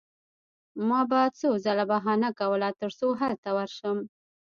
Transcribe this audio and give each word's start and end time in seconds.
ما 0.87 0.99
به 1.09 1.19
څو 1.39 1.49
ځله 1.65 1.85
بهانه 1.91 2.29
کوله 2.39 2.69
ترڅو 2.79 3.07
هلته 3.21 3.49
ورشم 3.57 3.97